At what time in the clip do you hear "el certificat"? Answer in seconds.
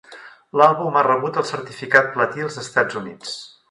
1.43-2.13